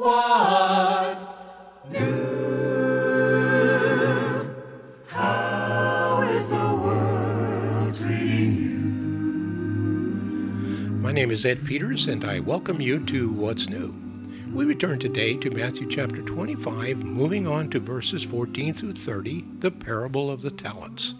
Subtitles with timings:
[0.00, 1.40] What's
[1.90, 2.00] new?
[5.08, 8.78] How is the world treating you?
[11.02, 13.94] My name is Ed Peters, and I welcome you to What's New.
[14.54, 19.70] We return today to Matthew chapter 25, moving on to verses 14 through 30, the
[19.70, 21.14] parable of the talents.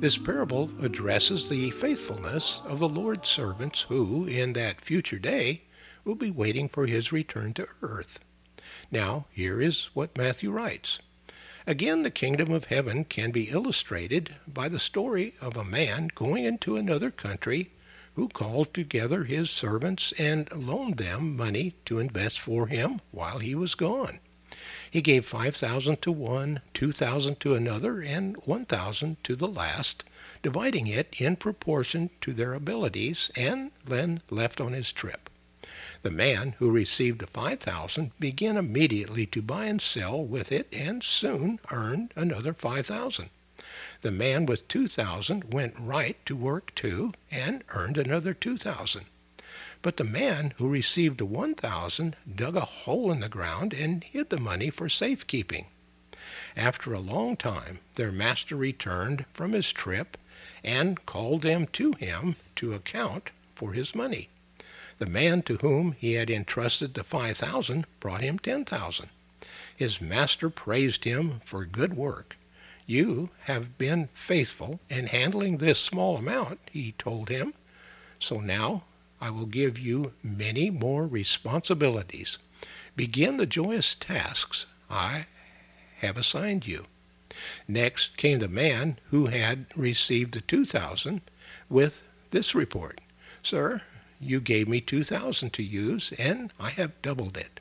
[0.00, 5.62] This parable addresses the faithfulness of the Lord's servants who, in that future day,
[6.06, 8.20] will be waiting for his return to earth.
[8.90, 11.00] Now, here is what Matthew writes.
[11.66, 16.44] Again, the kingdom of heaven can be illustrated by the story of a man going
[16.44, 17.70] into another country
[18.14, 23.54] who called together his servants and loaned them money to invest for him while he
[23.54, 24.20] was gone.
[24.90, 29.48] He gave five thousand to one, two thousand to another, and one thousand to the
[29.48, 30.04] last,
[30.42, 35.28] dividing it in proportion to their abilities, and then left on his trip.
[36.02, 40.68] The man who received the five thousand began immediately to buy and sell with it,
[40.72, 43.30] and soon earned another five thousand.
[44.02, 49.06] The man with two thousand went right to work too, and earned another two thousand.
[49.82, 54.04] But the man who received the one thousand dug a hole in the ground and
[54.04, 55.66] hid the money for safekeeping.
[56.56, 60.16] After a long time their master returned from his trip
[60.62, 64.28] and called them to him to account for his money.
[64.98, 69.08] The man to whom he had entrusted the five thousand brought him ten thousand.
[69.76, 72.36] His master praised him for good work.
[72.86, 77.52] You have been faithful in handling this small amount, he told him.
[78.18, 78.84] So now
[79.20, 82.38] I will give you many more responsibilities.
[82.94, 85.26] Begin the joyous tasks I
[85.98, 86.86] have assigned you.
[87.68, 91.20] Next came the man who had received the two thousand
[91.68, 93.00] with this report.
[93.42, 93.82] Sir,
[94.20, 97.60] you gave me two thousand to use, and I have doubled it.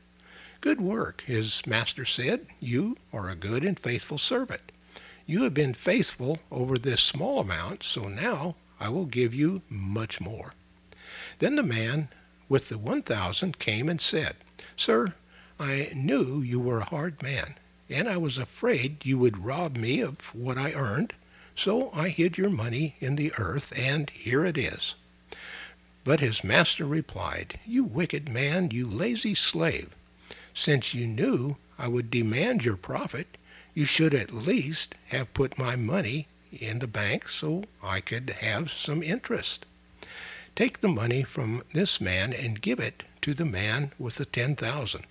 [0.61, 2.47] Good work, his master said.
[2.59, 4.71] You are a good and faithful servant.
[5.27, 10.21] You have been faithful over this small amount, so now I will give you much
[10.21, 10.53] more.
[11.39, 12.09] Then the man
[12.47, 14.35] with the one thousand came and said,
[14.77, 15.13] Sir,
[15.59, 17.55] I knew you were a hard man,
[17.89, 21.13] and I was afraid you would rob me of what I earned,
[21.55, 24.95] so I hid your money in the earth, and here it is.
[26.05, 29.89] But his master replied, You wicked man, you lazy slave.
[30.53, 33.39] Since you knew I would demand your profit,
[33.73, 38.71] you should at least have put my money in the bank so I could have
[38.71, 39.65] some interest.
[40.55, 44.55] Take the money from this man and give it to the man with the ten
[44.55, 45.05] thousand.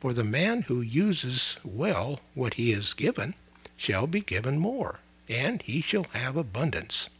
[0.00, 3.34] For the man who uses well what he is given
[3.76, 7.10] shall be given more, and he shall have abundance.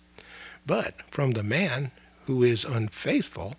[0.66, 1.92] But from the man
[2.30, 3.56] who is unfaithful,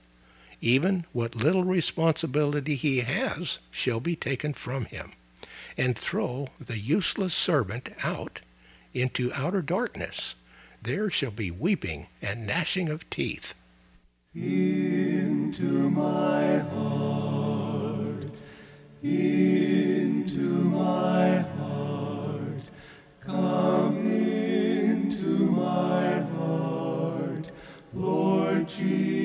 [0.61, 5.11] even what little responsibility he has shall be taken from him
[5.77, 8.39] and throw the useless servant out
[8.93, 10.35] into outer darkness.
[10.81, 13.55] There shall be weeping and gnashing of teeth.
[14.33, 18.23] Into my heart,
[19.03, 20.60] into
[28.65, 29.20] Jesus,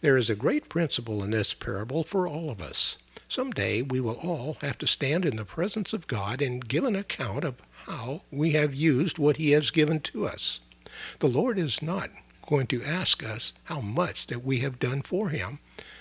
[0.00, 2.98] There is a great principle in this parable for all of us.
[3.28, 6.84] Some day we will all have to stand in the presence of God and give
[6.84, 7.56] an account of
[7.86, 10.60] how we have used what He has given to us.
[11.18, 12.10] The Lord is not
[12.46, 15.58] going to ask us how much that we have done for Him,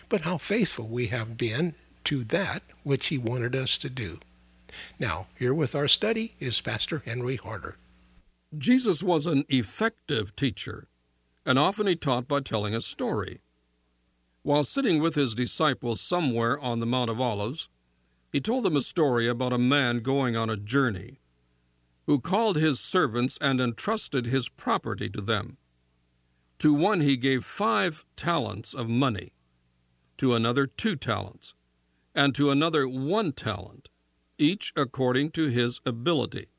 [0.09, 1.74] but how faithful we have been
[2.06, 4.19] to that which He wanted us to do.
[5.00, 7.77] Now, here with our study is Pastor Henry Harder.
[8.57, 10.88] Jesus was an effective teacher.
[11.45, 13.39] and often he taught by telling a story.
[14.45, 17.68] While sitting with his disciples somewhere on the Mount of Olives,
[18.31, 21.19] he told them a story about a man going on a journey
[22.06, 25.57] who called his servants and entrusted his property to them.
[26.59, 29.31] To one he gave five talents of money,
[30.19, 31.56] to another two talents,
[32.13, 33.89] and to another one talent,
[34.38, 36.50] each according to his ability.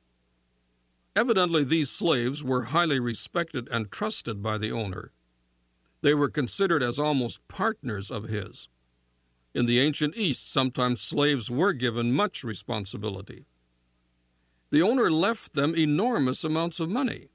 [1.14, 5.12] Evidently, these slaves were highly respected and trusted by the owner.
[6.06, 8.68] They were considered as almost partners of his.
[9.56, 13.44] In the ancient East, sometimes slaves were given much responsibility.
[14.70, 17.26] The owner left them enormous amounts of money.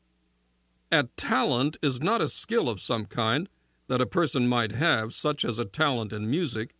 [0.89, 3.49] A talent is not a skill of some kind
[3.89, 6.73] that a person might have, such as a talent in music,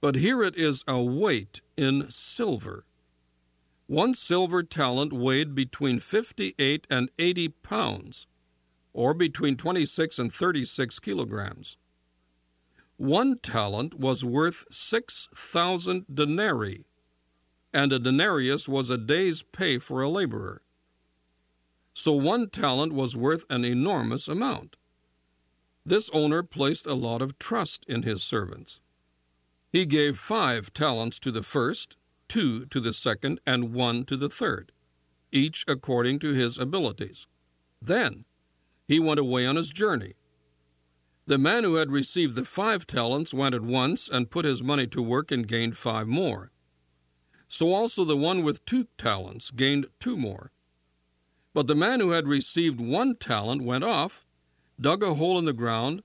[0.00, 2.84] but here it is a weight in silver.
[3.88, 8.28] One silver talent weighed between 58 and 80 pounds,
[8.92, 11.76] or between 26 and 36 kilograms.
[12.96, 16.84] One talent was worth 6,000 denarii,
[17.72, 20.62] and a denarius was a day's pay for a laborer.
[21.94, 24.76] So one talent was worth an enormous amount.
[25.84, 28.80] This owner placed a lot of trust in his servants.
[29.72, 31.96] He gave five talents to the first,
[32.28, 34.70] two to the second, and one to the third,
[35.32, 37.26] each according to his abilities.
[37.80, 38.26] Then
[38.92, 40.12] he went away on his journey.
[41.26, 44.86] The man who had received the five talents went at once and put his money
[44.88, 46.50] to work and gained five more.
[47.48, 50.52] So also the one with two talents gained two more.
[51.54, 54.26] But the man who had received one talent went off,
[54.78, 56.02] dug a hole in the ground,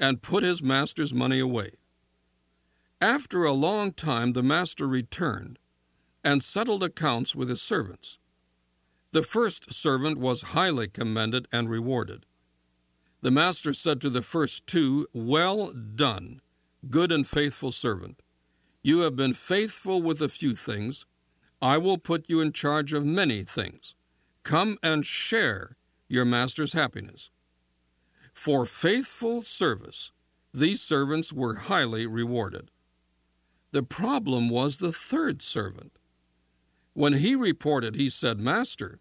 [0.00, 1.70] and put his master's money away.
[3.00, 5.58] After a long time, the master returned
[6.24, 8.18] and settled accounts with his servants.
[9.14, 12.26] The first servant was highly commended and rewarded.
[13.20, 16.40] The master said to the first two, Well done,
[16.90, 18.22] good and faithful servant.
[18.82, 21.06] You have been faithful with a few things.
[21.62, 23.94] I will put you in charge of many things.
[24.42, 25.76] Come and share
[26.08, 27.30] your master's happiness.
[28.32, 30.10] For faithful service,
[30.52, 32.72] these servants were highly rewarded.
[33.70, 36.00] The problem was the third servant.
[36.94, 39.00] When he reported, he said, Master,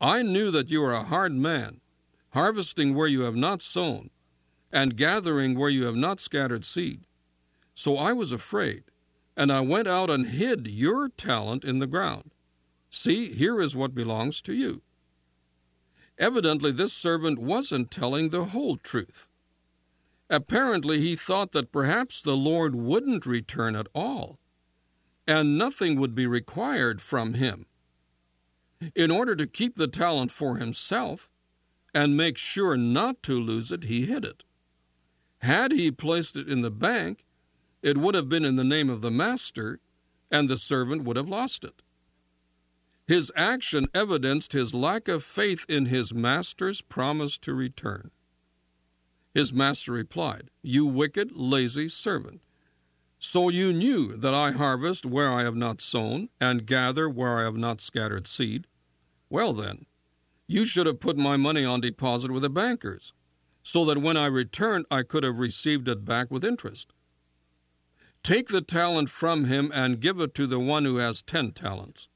[0.00, 1.80] I knew that you are a hard man,
[2.30, 4.10] harvesting where you have not sown,
[4.72, 7.04] and gathering where you have not scattered seed.
[7.72, 8.82] So I was afraid,
[9.36, 12.32] and I went out and hid your talent in the ground.
[12.90, 14.82] See, here is what belongs to you.
[16.18, 19.28] Evidently, this servant wasn't telling the whole truth.
[20.28, 24.39] Apparently, he thought that perhaps the Lord wouldn't return at all,
[25.26, 27.66] and nothing would be required from him.
[28.94, 31.28] In order to keep the talent for himself
[31.94, 34.44] and make sure not to lose it, he hid it.
[35.40, 37.24] Had he placed it in the bank,
[37.82, 39.80] it would have been in the name of the master,
[40.30, 41.82] and the servant would have lost it.
[43.06, 48.10] His action evidenced his lack of faith in his master's promise to return.
[49.34, 52.40] His master replied, You wicked, lazy servant.
[53.22, 57.42] So you knew that I harvest where I have not sown, and gather where I
[57.42, 58.66] have not scattered seed.
[59.28, 59.84] Well, then,
[60.46, 63.12] you should have put my money on deposit with the bankers,
[63.62, 66.94] so that when I returned I could have received it back with interest.
[68.22, 72.08] Take the talent from him and give it to the one who has ten talents.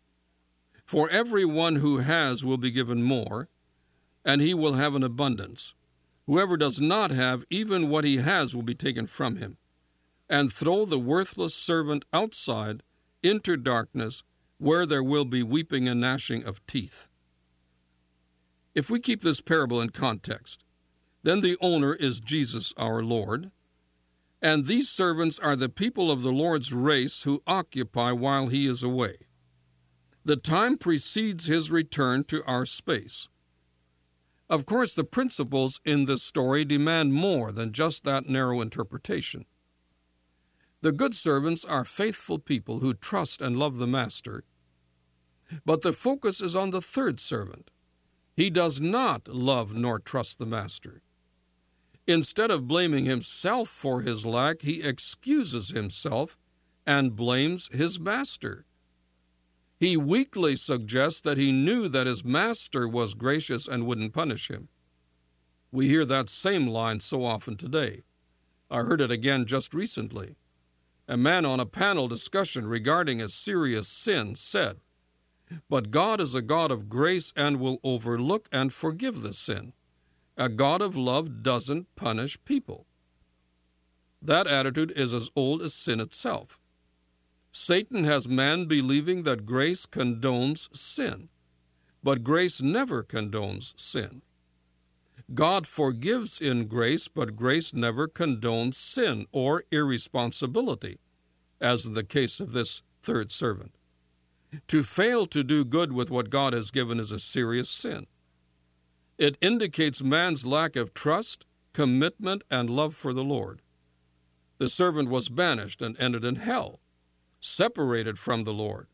[0.87, 3.50] For every one who has will be given more,
[4.25, 5.75] and he will have an abundance.
[6.25, 9.58] Whoever does not have, even what he has will be taken from him.
[10.28, 12.82] And throw the worthless servant outside
[13.22, 14.22] into darkness,
[14.58, 17.08] where there will be weeping and gnashing of teeth.
[18.74, 20.64] If we keep this parable in context,
[21.22, 23.50] then the owner is Jesus our Lord,
[24.42, 28.82] and these servants are the people of the Lord's race who occupy while he is
[28.82, 29.16] away.
[30.24, 33.28] The time precedes his return to our space.
[34.50, 39.46] Of course, the principles in this story demand more than just that narrow interpretation.
[40.84, 44.44] The good servants are faithful people who trust and love the master,
[45.64, 47.70] but the focus is on the third servant.
[48.36, 51.00] He does not love nor trust the master.
[52.06, 56.36] Instead of blaming himself for his lack, he excuses himself
[56.86, 58.66] and blames his master.
[59.80, 64.68] He weakly suggests that he knew that his master was gracious and wouldn't punish him.
[65.72, 68.02] We hear that same line so often today.
[68.70, 70.36] I heard it again just recently.
[71.06, 74.80] A man on a panel discussion regarding a serious sin said,
[75.68, 79.75] But God is a God of grace and will overlook and forgive the sin.
[80.37, 82.87] A God of love doesn't punish people.
[84.23, 86.58] That attitude is as old as sin itself.
[87.52, 91.28] Satan has man believing that grace condones sin,
[92.02, 94.23] but grace never condones sin.
[95.33, 100.99] God forgives in grace, but grace never condones sin or irresponsibility,
[101.61, 103.75] as in the case of this third servant.
[104.68, 108.06] To fail to do good with what God has given is a serious sin.
[109.18, 113.62] It indicates man's lack of trust, commitment, and love for the Lord.
[114.59, 116.80] The servant was banished and ended in hell,
[117.40, 118.88] separated from the Lord,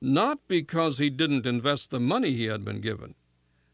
[0.00, 3.14] not because he didn't invest the money he had been given,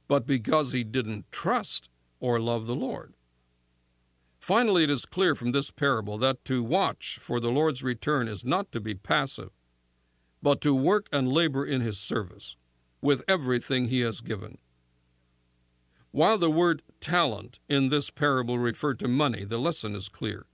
[0.09, 3.15] but because he didn't trust or love the Lord.
[4.39, 8.45] Finally, it is clear from this parable that to watch for the Lord's return is
[8.45, 9.51] not to be passive,
[10.43, 12.57] but to work and labor in his service
[13.01, 14.59] with everything he has given.
[16.13, 20.47] While the word talent in this parable referred to money, the lesson is clear.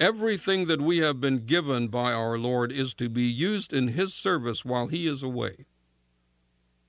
[0.00, 4.14] Everything that we have been given by our Lord is to be used in His
[4.14, 5.66] service while He is away.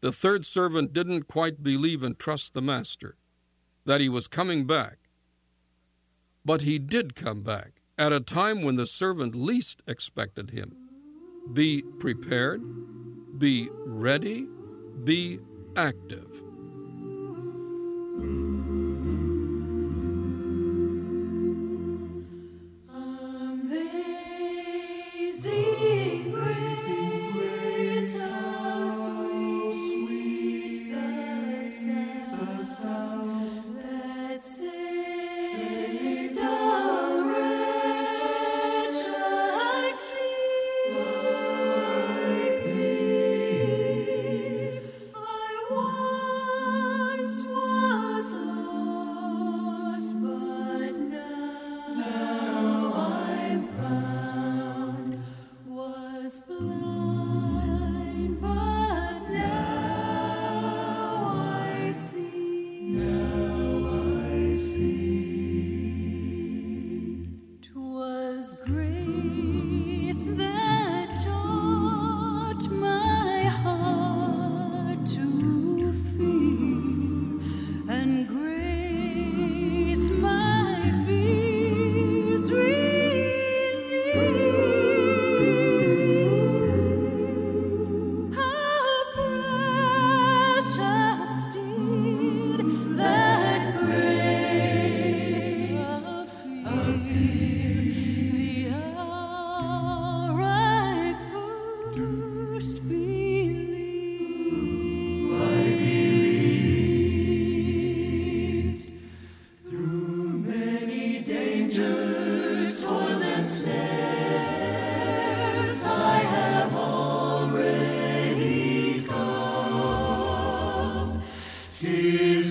[0.01, 3.17] The third servant didn't quite believe and trust the Master,
[3.85, 4.97] that he was coming back.
[6.43, 10.75] But he did come back at a time when the servant least expected him.
[11.53, 12.61] Be prepared,
[13.37, 14.47] be ready,
[15.03, 15.39] be
[15.75, 16.43] active.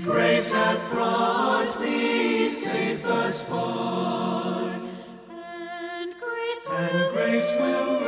[0.02, 4.70] Grace hath brought me safe thus far,
[5.30, 7.99] and grace and grace will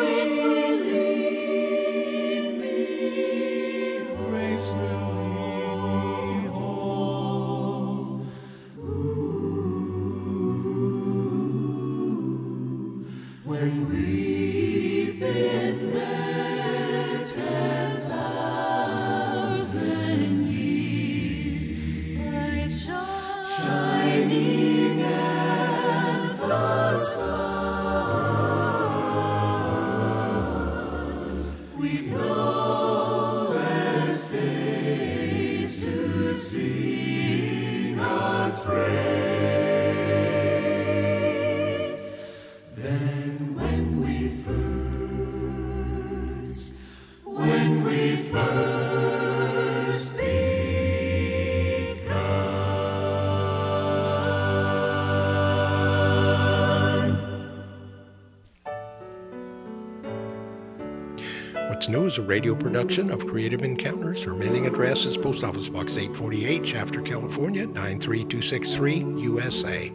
[61.82, 64.24] What's New is a radio production of Creative Encounters.
[64.24, 69.92] Our mailing address is Post Office Box 848, Shafter, California 93263, USA.